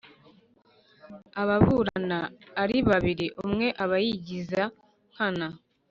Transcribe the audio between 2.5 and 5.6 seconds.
ari babiri umwe aba yigiza nkana.